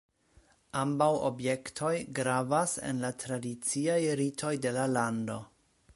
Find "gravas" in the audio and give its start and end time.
2.21-2.75